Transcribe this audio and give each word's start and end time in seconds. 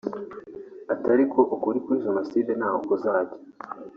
Ati 0.93 1.07
“Ariko 1.15 1.39
ukuri 1.55 1.77
kuri 1.85 2.03
Jenoside 2.05 2.51
ntaho 2.59 2.77
kuzajya 2.87 3.35